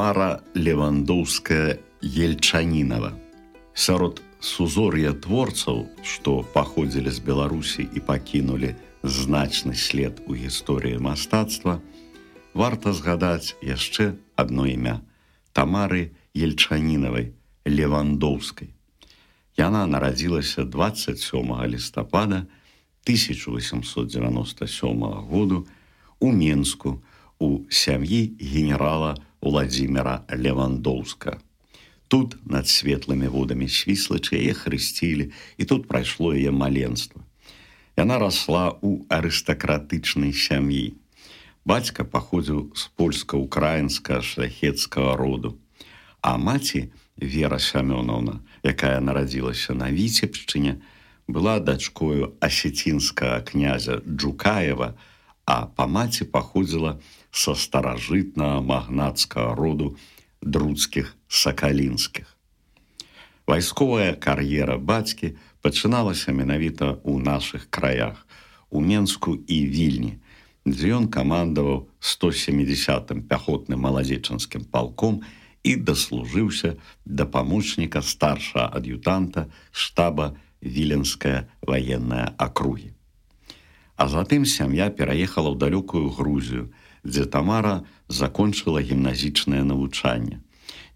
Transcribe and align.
Тамара 0.00 0.40
Левандоўская 0.54 1.78
Ельчанінова. 2.00 3.12
Сярод 3.74 4.22
сузор'я 4.40 5.12
творцаў, 5.12 5.92
што 6.00 6.40
паходзілі 6.54 7.10
з 7.12 7.20
Беларусі 7.20 7.84
і 7.84 8.00
пакінулі 8.00 8.80
значны 9.04 9.76
след 9.76 10.24
у 10.24 10.32
гісторыі 10.32 10.96
мастацтва, 11.04 11.84
варта 12.56 12.96
згадаць 12.96 13.60
яшчэ 13.60 14.16
адно 14.40 14.64
імя 14.72 15.04
Тамары 15.52 16.16
Ельчанінавай 16.32 17.36
Левандоўскай. 17.68 18.72
Яна 19.60 19.84
нарадзілася 19.84 20.64
27 20.64 21.20
лістапада 21.76 22.48
1897 23.04 24.64
году 25.28 25.68
у 26.20 26.32
Менску 26.32 27.04
у 27.40 27.64
сям'і 27.68 28.32
генерала 28.40 29.16
Владимира 29.40 30.22
Левандоўска. 30.28 31.40
Тут 32.08 32.36
над 32.44 32.68
светлымі 32.68 33.32
водамі 33.32 33.66
свіслачы 33.66 34.36
яе 34.36 34.52
хрысцілі 34.52 35.32
і 35.56 35.64
тут 35.64 35.88
прайшло 35.88 36.34
яе 36.36 36.52
маленства. 36.52 37.24
Яна 37.96 38.20
расла 38.20 38.76
ў 38.84 39.08
арыстакратычнай 39.08 40.36
сям'і. 40.36 40.94
Бацька 41.64 42.04
паходзіў 42.04 42.76
з 42.76 42.82
польска-украінска 42.96 44.20
шляхецкага 44.20 45.16
роду. 45.16 45.56
А 46.20 46.36
маці 46.36 46.92
Вера 47.16 47.56
Сямёновна, 47.56 48.40
якая 48.64 49.00
нарадзілася 49.00 49.74
на 49.74 49.92
віцебшчыне, 49.92 50.80
была 51.28 51.60
дачкою 51.60 52.36
асецінскага 52.40 53.40
князя 53.40 54.00
Джукаева, 54.04 54.96
а 55.46 55.66
па 55.66 55.86
маці 55.86 56.24
паходзіла 56.24 56.98
са 57.30 57.54
старажытнага 57.54 58.60
магнацкага 58.60 59.54
роду 59.54 59.96
друцкіх 60.42 61.16
сакалінскіх. 61.28 62.26
Вайсковая 63.46 64.14
кар'ера 64.14 64.78
бацькі 64.78 65.34
пачыналася 65.62 66.32
менавіта 66.32 66.96
ў 67.02 67.18
нашых 67.18 67.66
краях, 67.70 68.26
у 68.70 68.80
Менску 68.80 69.34
і 69.34 69.66
вільні, 69.66 70.12
дзе 70.66 70.94
ён 70.94 71.10
камандаваў 71.10 71.90
170 71.98 73.10
пяхотным 73.26 73.82
маладзечанскім 73.82 74.64
палком 74.70 75.22
і 75.66 75.76
даслужыўся 75.76 76.76
да 77.04 77.26
памочніка 77.26 78.02
старшага 78.02 78.70
ад'ютанта 78.78 79.50
штаба 79.72 80.36
віленская 80.62 81.50
военная 81.66 82.32
акругі. 82.38 82.94
А 83.96 84.08
затым 84.08 84.46
сям'я 84.46 84.88
пераехала 84.88 85.52
ў 85.52 85.56
далёкую 85.60 86.08
Грузію, 86.08 86.72
дзе 87.04 87.26
Тамара 87.26 87.84
закончыла 88.08 88.82
гімназічнае 88.82 89.62
навучанне. 89.64 90.40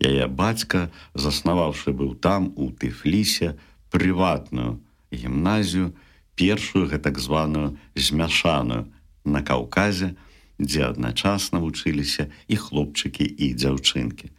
Яе 0.03 0.27
бацька, 0.27 0.91
заснаваўшы 1.15 1.95
быў 1.95 2.15
там 2.19 2.53
у 2.57 2.71
Тыфлісе 2.71 3.55
прыватную 3.95 4.83
гімназію, 5.15 5.95
першую 6.35 6.91
гэтак 6.91 7.19
званую 7.19 7.79
змяшаную 7.95 8.91
на 9.25 9.41
Каўказе, 9.41 10.15
дзе 10.59 10.91
адначасна 10.91 11.63
вучыліся 11.63 12.31
і 12.49 12.57
хлопчыкі 12.59 13.25
і 13.25 13.55
дзяўчынкі. 13.55 14.31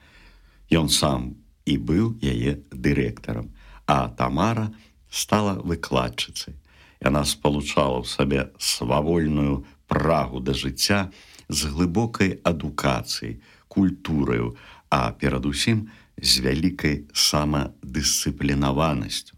Ён 0.75 0.89
сам 0.89 1.35
і 1.65 1.77
быў 1.77 2.19
яе 2.21 2.61
дырэктарам, 2.71 3.51
а 3.87 4.09
Тамара 4.09 4.71
стала 5.09 5.55
выкладчыцай. 5.63 6.55
Яна 7.01 7.23
спалучала 7.25 8.01
ў 8.01 8.05
сабе 8.07 8.41
свавольную 8.59 9.65
прагу 9.87 10.39
да 10.39 10.53
жыцця 10.53 11.11
з 11.49 11.69
глыбокай 11.69 12.39
адукацыяй, 12.43 13.39
культураю, 13.67 14.57
а 14.89 15.11
перадусім 15.11 15.89
з 16.21 16.39
вялікай 16.39 17.03
самадысцыплінаванасцю. 17.13 19.35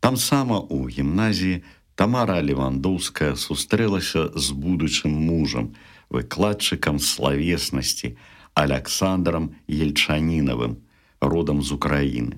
Там 0.00 0.16
сама 0.16 0.60
у 0.60 0.88
гімназіі 0.88 1.62
Тамара 1.94 2.42
Левандоўская 2.42 3.38
сустрэлася 3.38 4.34
з 4.34 4.50
будучым 4.50 5.14
мужам, 5.14 5.78
выкладчыкам 6.10 6.98
славеснасці 6.98 8.18
Александром 8.54 9.54
Ельчанінавым, 9.68 10.76
родам 11.20 11.62
з 11.62 11.72
Украіны. 11.72 12.36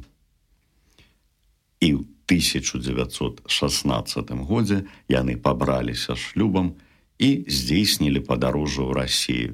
І 1.81 1.95
ў 1.97 2.05
1916 2.27 4.31
годзе 4.47 4.85
яны 5.09 5.37
пабраліся 5.37 6.17
шлюбам 6.17 6.75
і 7.19 7.49
здзейснілі 7.49 8.21
падарожжа 8.21 8.83
ў 8.85 8.93
рассію. 8.93 9.51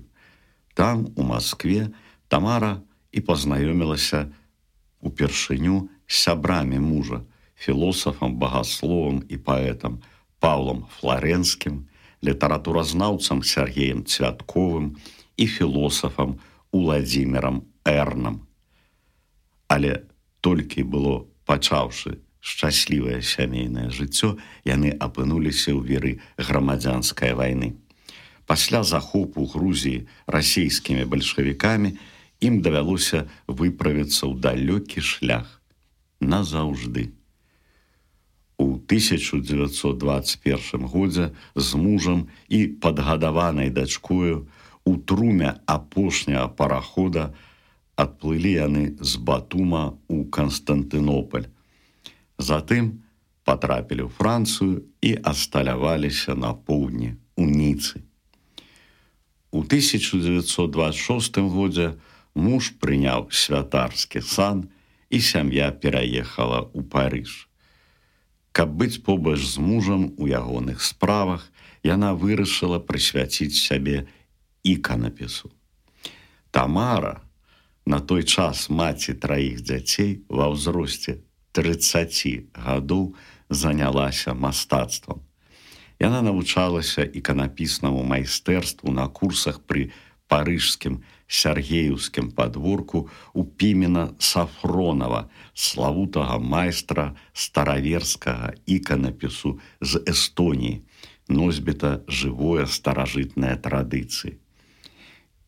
Там 0.75 1.12
у 1.17 1.23
Маскве 1.23 1.93
Тамара 2.28 2.83
і 3.12 3.21
пазнаёмілася 3.21 4.33
упершыню 5.00 5.91
сябрамі 6.06 6.78
мужа, 6.78 7.23
філосафам, 7.56 8.39
багасловам 8.39 9.23
і 9.28 9.37
паэтам 9.37 10.00
Паўлам 10.43 10.87
Флоренскім, 10.99 11.87
літаратуразнаўцам 12.25 13.43
Сергеем 13.43 14.03
Цвятковым 14.05 14.97
і 15.37 15.47
філосафам 15.47 16.39
Уладзімерам 16.73 17.62
Эрнам. 17.84 18.47
Але 19.69 20.03
толькі 20.41 20.83
было 20.83 21.27
пачаўшы 21.47 22.19
шчаслівае 22.43 23.23
сямейнае 23.23 23.95
жыццё, 23.95 24.35
яны 24.67 24.91
апынуліся 24.91 25.71
ў 25.71 25.87
веры 25.87 26.19
грамадзянскай 26.37 27.39
вайны. 27.39 27.79
Пасля 28.51 28.83
захопу 28.83 29.47
Грузіі 29.47 30.11
расійскімі 30.27 31.07
бальшавікамі 31.07 31.95
ім 32.43 32.67
давялося 32.67 33.31
выправіцца 33.47 34.27
ў 34.27 34.43
далёкі 34.43 34.99
шлях 34.99 35.63
назаўжды. 36.19 37.15
У 38.59 38.75
1921 38.75 40.91
годзе 40.91 41.31
з 41.55 41.79
мужам 41.79 42.27
і 42.51 42.75
падгадаванай 42.83 43.71
дачкою 43.71 44.51
у 44.85 44.99
труме 44.99 45.55
апошняга 45.67 46.49
парахода, 46.49 47.35
адплылі 47.95 48.53
яны 48.59 48.97
з 48.99 49.17
батума 49.17 49.95
ў 50.11 50.27
Канстантынополь. 50.35 51.47
Затым 52.43 53.07
патрапілі 53.47 54.07
ў 54.07 54.11
Францыю 54.19 54.83
і 54.99 55.11
асталяваліся 55.31 56.35
на 56.35 56.51
поўдні 56.55 57.15
у 57.39 57.47
ніцы. 57.47 58.03
У 59.55 59.63
1926 59.63 61.39
годзе 61.55 61.89
муж 62.35 62.75
прыняў 62.83 63.31
святарскі 63.31 64.23
сан 64.35 64.67
і 65.11 65.23
сям'я 65.23 65.71
пераехала 65.71 66.67
ў 66.67 66.83
Парыж. 66.83 67.47
Каб 68.53 68.75
быць 68.77 69.01
побач 69.07 69.41
з 69.47 69.63
мужам 69.63 70.11
у 70.19 70.27
ягоных 70.27 70.83
справах, 70.83 71.47
яна 71.87 72.13
вырашыла 72.13 72.83
прысвяціць 72.83 73.57
сябе 73.57 74.09
іканапісу. 74.63 75.53
Тамара, 76.51 77.23
На 77.87 78.01
той 78.01 78.23
час 78.23 78.71
маці 78.71 79.15
траіх 79.19 79.63
дзяцей 79.67 80.23
ва 80.31 80.47
ўзросце 80.55 81.19
30 81.53 82.53
гадоў 82.57 83.15
занялася 83.49 84.35
мастацтвам. 84.35 85.21
Яна 86.03 86.23
навучалася 86.23 87.05
іканапіснаму 87.07 88.03
майстэрству 88.03 88.91
на 88.91 89.07
курсах 89.09 89.61
пры 89.62 89.93
парыжскім 90.33 91.03
сяргеюўскім 91.29 92.31
падворку 92.33 93.09
у 93.33 93.45
пімена 93.45 94.05
Сафронова, 94.19 95.29
славутага 95.55 96.39
майстра 96.39 97.12
стараверскага 97.33 98.53
іканапісу 98.67 99.59
з 99.81 100.03
Эстоніі, 100.09 100.81
носьбіта 101.29 102.00
жывое 102.09 102.67
старажытныя 102.67 103.61
традыцыі. 103.61 104.37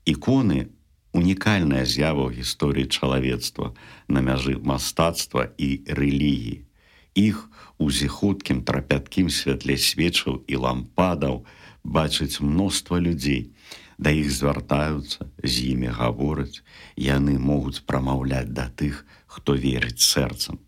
Іконы 0.05 0.69
унікальная 1.15 1.87
з'ява 1.87 2.27
ў 2.27 2.43
гісторыі 2.43 2.91
чалавецтва 2.91 3.71
на 4.11 4.21
мяжы 4.21 4.59
мастацтва 4.59 5.49
і 5.57 5.71
рэлігіі. 5.87 6.67
Іх 7.15 7.47
у 7.79 7.91
зіхуткім 7.91 8.67
трапяткім 8.67 9.31
святле 9.31 9.79
свечаў 9.79 10.43
і 10.51 10.55
лампадаў 10.67 11.47
бачыць 11.87 12.43
мноства 12.43 12.99
людзей. 12.99 13.55
Да 13.99 14.11
іх 14.11 14.27
звяртаюцца, 14.35 15.31
з 15.39 15.55
імі 15.71 15.95
гавораць, 15.95 16.67
яны 16.99 17.39
могуць 17.39 17.87
прамаўляць 17.87 18.51
да 18.51 18.67
тых, 18.67 19.07
хто 19.31 19.55
верыць 19.55 20.03
сэрцам. 20.03 20.59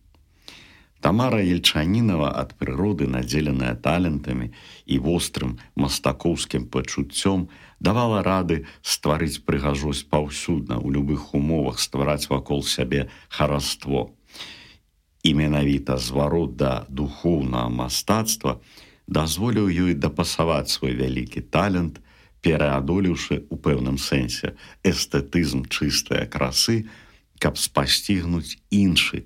Тамара 1.06 1.38
Ельчанінова 1.38 2.32
ад 2.35 2.56
прыроды, 2.58 3.06
надзеленая 3.06 3.76
талентамі 3.79 4.49
і 4.91 4.97
вострым 4.99 5.53
мастакоўскім 5.79 6.64
пачуццём, 6.67 7.44
давала 7.79 8.25
рады 8.26 8.56
стварыць 8.82 9.38
прыгажосць 9.47 10.03
паўсюдна 10.11 10.81
у 10.82 10.91
любых 10.91 11.31
умовах 11.38 11.79
ствараць 11.79 12.26
вакол 12.26 12.67
сябе 12.67 13.06
хараство. 13.29 14.11
І 15.23 15.35
менавіта 15.38 15.94
зварот 16.03 16.58
да 16.58 16.73
духоўнага 16.91 17.70
мастацтва 17.70 18.58
дазволіў 19.06 19.70
ёй 19.70 19.94
дапасаваць 19.94 20.75
свой 20.75 20.99
вялікі 20.99 21.47
талент 21.55 22.03
пераадоліўшы 22.43 23.47
у 23.47 23.55
пэўным 23.55 24.03
сэнсе 24.03 24.58
эстэтызм 24.82 25.70
чыстыя 25.70 26.26
красы, 26.26 26.91
каб 27.38 27.62
спасцігнуць 27.62 28.58
іншы 28.75 29.23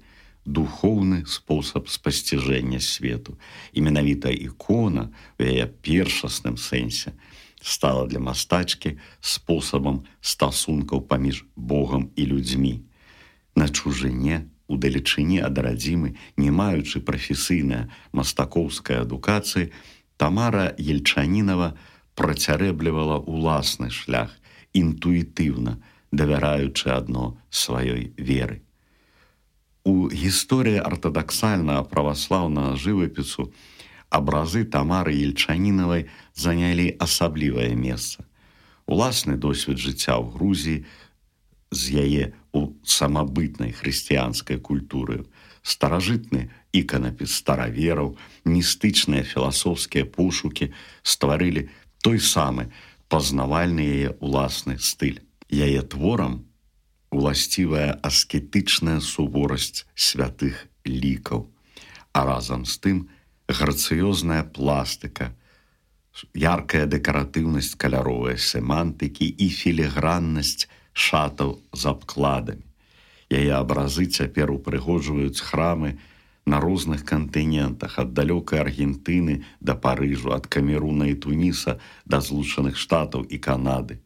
духоўны 0.50 1.24
спосаб 1.26 1.88
спасціжэння 1.88 2.80
свету. 2.80 3.38
І 3.72 3.86
менавіта 3.86 4.30
ікона 4.30 5.10
у 5.38 5.42
яе 5.46 5.66
першасным 5.66 6.58
сэнсе 6.58 7.14
стала 7.62 8.06
для 8.06 8.18
мастачкі 8.18 8.98
спосабам 9.20 10.04
стасункаў 10.20 11.06
паміж 11.06 11.44
Богам 11.56 12.10
і 12.16 12.26
людзьмі. 12.26 12.82
На 13.54 13.68
чужыне 13.68 14.50
далечыні 14.70 15.42
ад 15.42 15.58
радзімы, 15.58 16.14
не 16.36 16.50
маючы 16.50 17.00
прафесійная 17.00 17.90
мастакоўская 18.12 19.02
адукацыі, 19.02 19.70
Тамара 20.16 20.70
Ельчанінова 20.76 21.74
працярэблівала 22.14 23.18
ўласны 23.24 23.90
шлях 23.90 24.36
інтуітыўна, 24.76 25.80
давяраючы 26.12 26.92
адно 26.92 27.40
сваёй 27.50 28.12
веры. 28.16 28.62
У 29.84 30.12
гісторыі 30.12 30.82
артадаксальнага 30.84 31.84
праваслаўнага 31.88 32.76
жывапісу 32.76 33.48
абразы 34.10 34.64
Тамары 34.68 35.14
Ельчанінавай 35.16 36.10
занялі 36.34 36.92
асаблівае 37.00 37.72
месца. 37.72 38.26
Уласны 38.84 39.38
досвед 39.40 39.78
жыцця 39.80 40.18
ў 40.20 40.28
Грузіі 40.34 40.84
з 41.70 41.82
яе 41.96 42.24
у 42.52 42.74
самабытнай 42.82 43.72
хрысціянскай 43.72 44.58
культуры, 44.58 45.24
старажытны 45.62 46.50
іканапіс 46.74 47.32
старавераў, 47.40 48.18
містычныя 48.44 49.22
філасофскія 49.24 50.04
пошукі 50.04 50.74
стварылі 51.02 51.70
той 52.02 52.18
самы 52.18 52.68
пазнавальны 53.08 53.80
яе 53.80 54.10
ўласны 54.20 54.76
стыль. 54.76 55.22
Яе 55.48 55.82
творам 55.82 56.49
уласцівая 57.10 57.98
аскетычная 58.02 59.00
суворасць 59.00 59.86
святых 59.94 60.66
лікаў, 60.86 61.46
а 62.12 62.20
разам 62.24 62.64
з 62.64 62.78
тым 62.78 62.98
грацыёзная 63.50 64.42
пластыка, 64.56 65.34
яркая 66.34 66.86
дэкаратыўнасць 66.86 67.74
каляровай 67.74 68.38
семантыкі 68.38 69.26
і 69.26 69.48
філіграннасць, 69.48 70.68
шатаў 70.92 71.58
з 71.72 71.86
абкладамі. 71.86 72.66
Яе 73.30 73.54
абразы 73.54 74.06
цяпер 74.10 74.50
упрыгожваюць 74.50 75.38
храмы 75.38 75.98
на 76.46 76.58
розных 76.58 77.04
кантынентах 77.06 77.98
ад 78.02 78.10
далёкай 78.12 78.58
Аргентыны 78.58 79.44
да 79.60 79.74
Парыжу, 79.74 80.34
ад 80.34 80.46
камеруна 80.46 81.06
і 81.10 81.14
Туніса 81.14 81.78
да 82.04 82.20
злучаных 82.20 82.76
штатаў 82.76 83.22
і 83.22 83.38
Канады. 83.38 84.00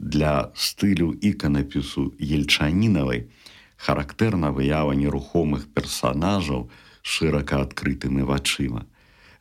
Для 0.00 0.48
стылю 0.56 1.12
іканапісу 1.12 2.16
ельчанінавай 2.16 3.28
характэрна 3.76 4.48
выява 4.48 4.96
нерухомых 4.96 5.68
персанажаў 5.76 6.70
шырака 7.04 7.60
адкрытымі 7.68 8.24
вачыма. 8.24 8.86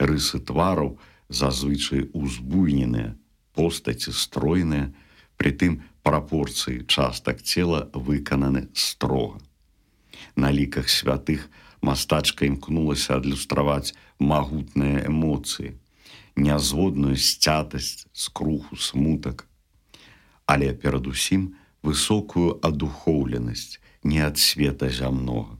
Рысы 0.03 0.43
твараў 0.43 0.99
зазвычай 1.31 2.11
узбуйненыя, 2.11 3.15
постаці 3.55 4.11
стройныя, 4.11 4.91
притым 5.39 5.79
прапорцыі 6.03 6.83
частак 6.91 7.39
цела 7.39 7.87
выкананы 7.95 8.67
строга. 8.75 9.39
На 10.35 10.51
ліках 10.51 10.91
святых 10.91 11.47
мастачка 11.79 12.43
імкнулася 12.43 13.15
адлюстраваць 13.15 13.95
магутныя 14.19 15.07
эмоцыі, 15.07 15.75
нязводную 16.35 17.15
сцятасць 17.15 18.07
з 18.11 18.27
круху 18.27 18.75
смутак, 18.75 19.48
але 20.49 20.73
перадусім 20.73 21.53
высокую 21.85 22.57
адухоўленасць 22.65 23.77
не 24.03 24.21
ад 24.25 24.41
света 24.41 24.89
зямнога. 24.89 25.59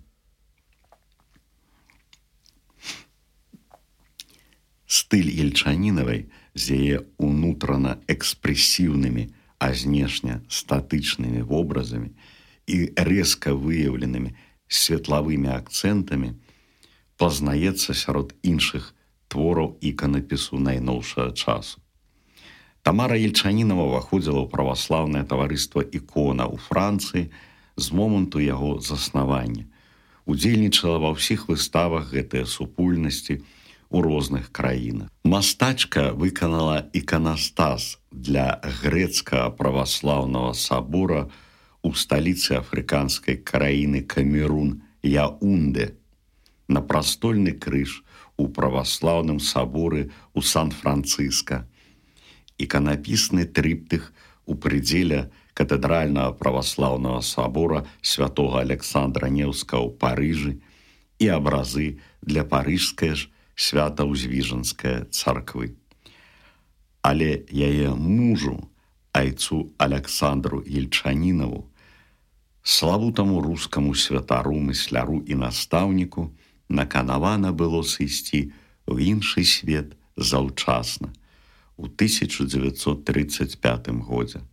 Стыль 4.90 5.30
ельчанінавай 5.30 6.26
з 6.58 6.78
яе 6.80 6.98
унутрана 7.22 8.00
экспрэсіўнымі, 8.10 9.30
а 9.62 9.76
знешне 9.78 10.40
статычнымі 10.50 11.44
вобразамі 11.46 12.10
і 12.66 12.78
рэзка 12.98 13.54
выяўленымі 13.54 14.34
светлавымі 14.66 15.52
акцэнтамі 15.54 16.32
пазнаецца 17.22 17.94
сярод 17.94 18.34
іншых 18.42 18.90
твораў 19.30 19.76
іканапісу 19.92 20.58
найноўшага 20.58 21.36
часу. 21.36 21.84
Тамара 22.90 23.22
Ельчанінова 23.22 23.86
ўваходзіла 23.86 24.42
ў 24.42 24.50
праваслаўнае 24.50 25.22
таварыства 25.30 25.86
ікона 25.86 26.50
ў 26.50 26.58
Францыі 26.58 27.30
з 27.78 27.88
моманту 27.94 28.42
яго 28.42 28.82
заснавання. 28.82 29.70
Удзельнічала 30.26 30.98
ва 30.98 31.14
ўсіх 31.14 31.46
выставах 31.54 32.10
гэтыя 32.10 32.50
супольнасці, 32.50 33.46
у 33.90 34.02
розных 34.02 34.50
краінах. 34.50 35.10
Мастачка 35.22 36.14
выканала 36.14 36.90
іканастас 36.94 37.98
для 38.10 38.58
грэцкага 38.82 39.54
праваслаўнага 39.54 40.54
сабора 40.54 41.30
у 41.82 41.94
сталіцы 41.94 42.58
афрыканскай 42.58 43.38
краіны 43.38 44.02
Камерун 44.02 44.82
Яунде 45.06 45.94
на 46.68 46.82
прастольны 46.82 47.54
крыж 47.54 48.02
у 48.38 48.50
праваслаўным 48.50 49.38
саборы 49.38 50.10
у 50.34 50.42
Сан-Францыска. 50.42 51.70
Іканапісны 52.60 53.48
трыптых 53.48 54.12
у 54.46 54.56
прыдзеля 54.56 55.30
катэдральнага 55.60 56.34
праваслаўнага 56.40 57.22
сабора 57.24 57.86
святого 58.02 58.60
Александра 58.60 59.32
Неўска 59.32 59.80
ў 59.80 59.96
Парыжы 60.02 60.54
і 61.24 61.28
абразы 61.36 62.00
для 62.22 62.44
парыжскай 62.44 63.16
ж 63.16 63.28
свята-ўзвіжанская 63.56 65.12
царквы. 65.12 65.76
Але 67.04 67.44
яе 67.52 67.92
мужу, 67.96 68.56
айцу 69.12 69.72
Александру 69.78 70.64
Ельчанінаву, 70.64 71.68
славутаму 72.64 73.44
рускаму 73.44 73.96
святару 73.96 74.56
мысляру 74.56 75.24
і 75.28 75.40
настаўніку 75.44 76.28
наканавана 76.68 77.52
было 77.52 77.84
сысці 77.84 78.52
ў 78.88 79.16
іншы 79.16 79.44
свет 79.44 79.96
заўчасна 80.16 81.16
у 81.80 81.88
1935 81.88 83.88
годзе. 84.04 84.44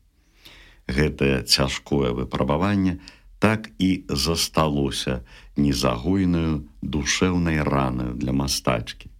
Гэтае 0.87 1.42
цяжкое 1.42 2.14
выпрабаванне 2.14 3.02
так 3.38 3.71
і 3.78 4.04
засталося 4.09 5.25
незагойную 5.56 6.68
душэўнай 6.83 7.62
ранаю 7.62 8.14
для 8.14 8.33
мастачкі. 8.33 9.11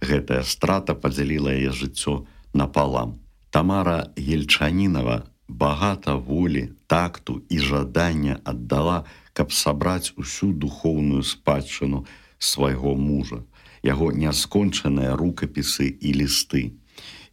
Гэтая 0.00 0.42
страта 0.42 0.94
падзяліла 0.94 1.52
яе 1.52 1.70
жыццё 1.70 2.26
напалам. 2.54 3.18
Тамара 3.50 4.10
Ельчанінова 4.16 5.26
багата 5.48 6.14
волі, 6.14 6.68
такту 6.86 7.42
і 7.48 7.58
жадання 7.58 8.38
аддала, 8.44 9.04
каб 9.32 9.52
сабраць 9.52 10.12
усю 10.16 10.52
духоўную 10.52 11.22
спадчыну 11.22 12.06
свайго 12.38 12.94
мужа, 12.94 13.42
яго 13.82 14.12
няскончаныя 14.12 15.16
рукапісы 15.16 15.88
і 15.88 16.14
лісты. 16.14 16.77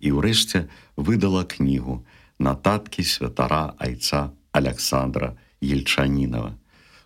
І 0.05 0.13
ўрэшце 0.13 0.69
выдала 0.95 1.41
кнігу 1.49 2.05
нататкі 2.37 3.01
святара 3.01 3.73
айца 3.81 4.29
Александра 4.53 5.33
Ельчанінова, 5.65 6.53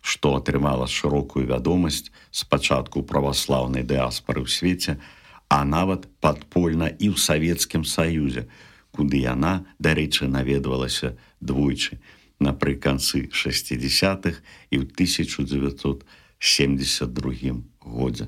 што 0.01 0.35
атрымала 0.35 0.87
шырокую 0.91 1.47
вядомасць 1.47 2.11
спачатку 2.31 3.07
праваслаўнай 3.07 3.87
дыаспары 3.87 4.43
ў 4.43 4.51
свеце, 4.51 4.99
а 5.47 5.63
нават 5.63 6.11
падпольна 6.19 6.91
і 6.91 7.13
ў 7.13 7.17
савецкім 7.17 7.87
саюзе, 7.87 8.51
куды 8.91 9.23
яна, 9.23 9.63
дарэчы, 9.79 10.27
наведвалася 10.27 11.15
двойчы 11.39 12.03
напрыканцы 12.39 13.27
60-х 13.31 14.41
і 14.71 14.77
ў 14.79 14.83
1972 14.87 17.63
годзе. 17.83 18.27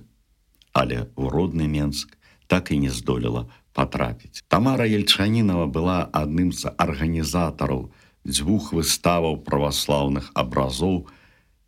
Але 0.75 1.07
ў 1.15 1.29
родны 1.31 1.67
Менск 1.67 2.17
так 2.47 2.71
і 2.71 2.77
не 2.83 2.89
здолела 2.91 3.47
патрапіць. 3.73 4.43
Тамара 4.47 4.85
Ельчанінова 4.85 5.67
была 5.67 6.09
адным 6.11 6.51
з 6.51 6.69
арганізатараў, 6.77 7.91
дзвюх 8.27 8.73
выставаў 8.73 9.37
праваслаўных 9.45 10.31
абразоў 10.35 11.07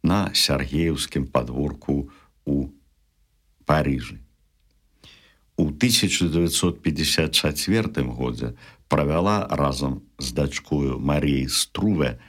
на 0.04 0.30
сяргеўскім 0.34 1.28
падворку 1.28 2.10
у 2.46 2.68
Парыжы. 3.66 4.20
У 5.56 5.70
1954 5.70 8.04
годзе 8.04 8.54
правяла 8.88 9.48
разам 9.50 10.02
з 10.20 10.32
дачкою 10.32 11.00
Маріяй 11.00 11.48
Струве 11.48 12.20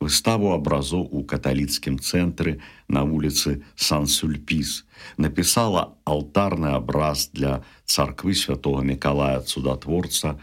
выставу 0.00 0.52
абразоў 0.54 1.08
у 1.10 1.24
каталіцкім 1.26 1.98
цэнтры 1.98 2.58
на 2.88 3.02
вуліцы 3.02 3.62
Сан-Сюльпіс, 3.74 4.84
напісала 5.18 5.98
алтарны 6.04 6.74
абраз 6.78 7.30
для 7.34 7.62
царквы 7.84 8.34
святого 8.34 8.82
Миколая 8.82 9.40
цудатворца 9.42 10.38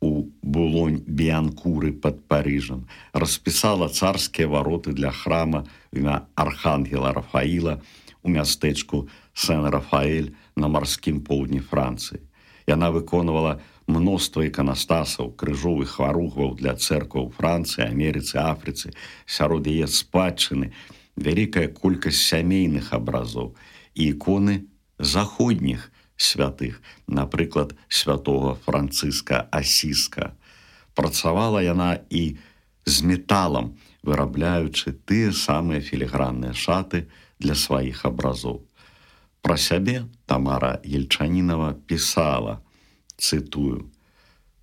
у 0.00 0.28
булонь 0.42 1.00
біянкуры 1.06 1.92
под 1.92 2.24
парыжам 2.28 2.88
распісала 3.12 3.88
царскія 3.88 4.48
вароты 4.48 4.92
для 4.92 5.12
храма 5.12 5.64
імя 5.92 6.24
архангела 6.34 7.12
рафаіла 7.12 7.80
у 8.22 8.28
мястэчку 8.28 9.08
сен-рафаэль 9.34 10.32
на 10.56 10.68
марскім 10.68 11.20
поўдні 11.24 11.60
францыі 11.60 12.20
яна 12.70 12.90
выконвала 12.94 13.58
мноства 13.90 14.46
іканастасаў 14.46 15.34
крыжовых 15.42 15.96
хваругваў 15.98 16.54
для 16.62 16.74
церкваў 16.78 17.30
францыі 17.36 17.86
амерыцы 17.90 18.38
афрыцы 18.42 18.94
сярод 19.26 19.66
яе 19.66 19.86
спадчыны 19.90 20.70
вялікая 21.28 21.68
колькасць 21.80 22.22
сямейных 22.32 22.92
абразоў 22.96 23.54
і 23.94 24.02
іконы 24.14 24.54
заходніх 24.98 25.90
святых 26.16 26.80
напрыклад 27.06 27.74
святого 27.88 28.54
францыска 28.66 29.48
асіска. 29.50 30.32
Працавала 30.94 31.62
яна 31.64 31.98
і 32.10 32.36
з 32.84 33.02
металам 33.02 33.74
вырабляючы 34.04 34.92
тыя 35.08 35.32
самыя 35.32 35.80
філігранныя 35.80 36.56
шаты 36.56 37.06
для 37.40 37.56
сваіх 37.56 38.04
абразоў 38.04 38.60
пра 39.42 39.56
сябе 39.56 40.04
тамара 40.26 40.80
ельчанінова 40.84 41.74
пісала 41.90 42.60
цытую 43.16 43.90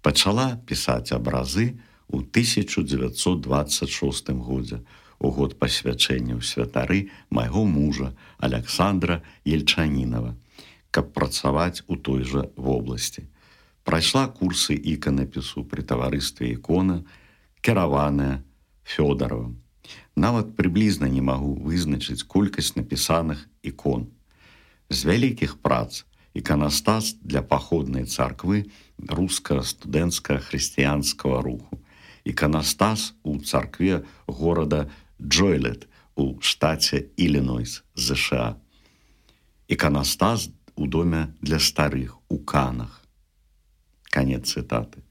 пачала 0.02 0.58
пісаць 0.70 1.12
абразы 1.18 1.68
ў 2.08 2.24
1926 2.24 4.30
годзе 4.48 4.80
у 5.20 5.30
год 5.38 5.60
пасвячэння 5.60 6.36
ў 6.38 6.42
святары 6.46 7.10
майго 7.30 7.66
мужа 7.66 8.14
александра 8.38 9.22
ельчанінова 9.46 10.36
каб 10.92 11.14
працаваць 11.14 11.84
у 11.88 11.96
той 11.96 12.24
жа 12.24 12.48
вобласці. 12.56 13.28
Прайшла 13.84 14.28
курсы 14.28 14.74
іканапісу 14.74 15.64
пры 15.70 15.84
таварыстве 15.84 16.52
ікона 16.56 17.04
кіраваная 17.62 18.44
фёдаровым 18.84 19.56
нават 20.18 20.56
прыблізна 20.58 21.08
не 21.14 21.22
магу 21.22 21.54
вызначыць 21.64 22.26
колькасць 22.34 22.76
напісаных 22.76 23.46
ікон 23.72 24.08
з 24.90 25.06
вялікіх 25.06 25.58
прац. 25.62 26.06
Іканастас 26.38 27.18
для 27.26 27.42
паходнай 27.42 28.06
царквы 28.06 28.70
руска-студэнцка 29.02 30.38
хрысціянскага 30.38 31.42
руху. 31.42 31.82
Іканастас 32.24 33.18
у 33.24 33.40
царкве 33.42 34.06
горада 34.28 34.86
джойлет 35.18 35.88
у 36.16 36.38
штаце 36.42 37.10
ілінойс 37.18 37.82
ЗША 37.96 38.56
іканастас 39.68 40.50
у 40.76 40.88
доме 40.88 41.34
для 41.42 41.60
старых 41.60 42.18
у 42.30 42.38
канах. 42.38 43.04
Конец 44.04 44.54
цытаты. 44.56 45.04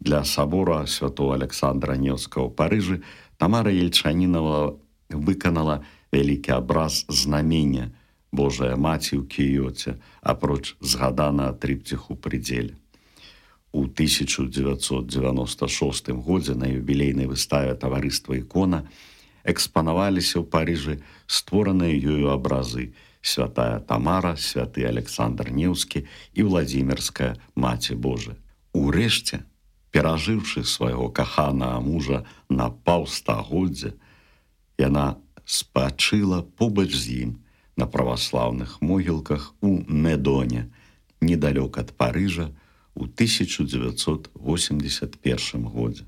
Для 0.00 0.24
сабора 0.24 0.86
святого 0.86 1.34
александра 1.34 1.94
невского 1.94 2.48
парыжы 2.48 3.02
тамара 3.38 3.70
ельчанінова 3.70 4.76
выканала 5.10 5.84
вялікі 6.12 6.52
абраз 6.52 7.06
знамення 7.08 7.90
Божая 8.32 8.76
маці 8.76 9.16
ў 9.18 9.26
кіёце, 9.26 9.94
апроч 10.22 10.76
згадана 10.80 11.52
трыпціху 11.52 12.14
прыдзеле. 12.14 12.74
У 13.72 13.86
1996 13.86 16.10
годзе 16.10 16.54
на 16.54 16.66
юбілейнай 16.66 17.26
выставе 17.26 17.74
таварыства 17.74 18.34
ікона 18.34 18.86
экспанаваліся 19.44 20.40
ў 20.42 20.46
Паыжы 20.46 21.02
створаныя 21.26 21.94
ёю 21.94 22.30
абразы 22.34 22.94
святая 23.22 23.80
Тамара, 23.80 24.36
святы 24.36 24.86
Александр 24.86 25.50
Неўскі 25.50 26.06
і 26.34 26.42
владимирская 26.42 27.36
маці 27.54 27.94
Божа. 27.94 28.36
Урэшце, 28.72 29.44
перажыўшы 29.90 30.64
свайго 30.64 31.10
каханага 31.10 31.80
мужа 31.80 32.24
на 32.48 32.70
паўстагоддзя, 32.70 33.92
яна 34.78 35.18
спачыла 35.44 36.42
побач 36.56 36.94
з 36.94 37.26
ім, 37.26 37.38
на 37.76 37.86
праваслаўных 37.86 38.80
могілках 38.80 39.54
у 39.60 39.84
Недоне, 39.88 40.70
недалёк 41.20 41.78
ад 41.78 41.96
Парыжа 41.96 42.50
у 42.94 43.04
1981 43.04 45.64
годзе. 45.64 46.04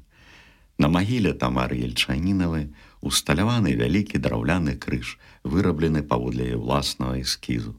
На 0.78 0.88
магіле 0.88 1.32
Тамары 1.32 1.76
Ельчанінавай 1.84 2.68
усталяваны 3.00 3.74
вялікі 3.76 4.18
драўляны 4.18 4.74
крыж, 4.74 5.18
выраблены 5.44 6.02
паводле 6.02 6.44
яе 6.50 6.56
ўласнага 6.58 7.20
эскізу. 7.20 7.76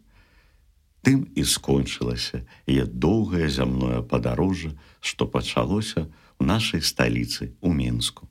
Тым 1.04 1.28
і 1.36 1.44
скончылася 1.44 2.48
яе 2.64 2.88
доўгае 2.88 3.52
зямное 3.52 4.00
падарожжа, 4.02 4.72
што 5.02 5.28
пачалося 5.28 6.08
ў 6.08 6.48
нашай 6.48 6.80
сталіцы 6.80 7.52
у 7.60 7.76
Мску. 7.76 8.30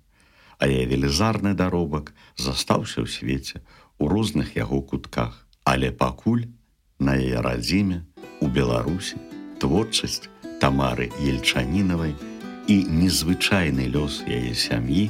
А 0.56 0.70
яе 0.70 0.88
велізарны 0.88 1.52
даробак 1.58 2.14
застаўся 2.38 3.04
ў 3.04 3.10
свеце 3.12 3.60
у 4.02 4.08
розных 4.08 4.56
яго 4.56 4.82
кутках, 4.82 5.46
але 5.62 5.92
пакуль 5.94 6.50
на 6.98 7.14
яе 7.14 7.38
радзіме 7.38 8.02
у 8.42 8.50
Беларусі 8.50 9.22
творчасць 9.62 10.26
тамары 10.58 11.06
ельчанінавай 11.22 12.18
і 12.66 12.76
незвычайны 12.98 13.86
лёс 13.94 14.22
яе 14.26 14.58
сям'і, 14.58 15.06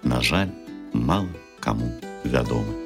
на 0.00 0.24
жаль, 0.24 0.52
мала 0.96 1.28
каму 1.60 1.92
вядомы. 2.24 2.81